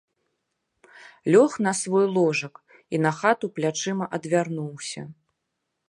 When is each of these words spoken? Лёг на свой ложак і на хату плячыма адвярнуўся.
Лёг 1.31 1.51
на 1.67 1.73
свой 1.81 2.07
ложак 2.15 2.55
і 2.95 3.03
на 3.07 3.11
хату 3.21 3.45
плячыма 3.59 4.05
адвярнуўся. 4.21 5.01